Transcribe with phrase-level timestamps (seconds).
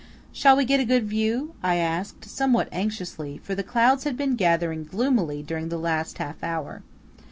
[0.33, 4.35] "Shall we get a good view?" I asked, somewhat anxiously; for the clouds had been
[4.35, 6.81] gathering gloomily during the last half hour.